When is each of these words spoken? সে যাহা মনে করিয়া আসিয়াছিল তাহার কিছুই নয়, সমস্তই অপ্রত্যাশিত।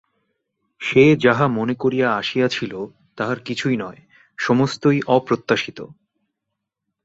সে 0.81 1.15
যাহা 1.15 1.45
মনে 1.47 1.75
করিয়া 1.75 2.07
আসিয়াছিল 2.15 2.73
তাহার 3.17 3.37
কিছুই 3.39 3.77
নয়, 3.77 3.99
সমস্তই 4.37 4.99
অপ্রত্যাশিত। 5.07 5.79